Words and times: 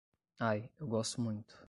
Ai, 0.39 0.71
eu 0.79 0.87
gosto 0.87 1.21
muito 1.21 1.55